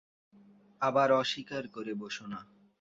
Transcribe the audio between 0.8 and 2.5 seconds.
আবার অস্বীকার করে বসো না।